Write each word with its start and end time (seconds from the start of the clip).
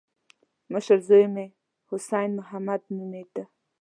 مشر 0.73 0.97
زوی 1.07 1.25
مې 1.33 1.45
حسين 1.89 2.29
محمد 2.39 2.81
نومېده. 2.95 3.43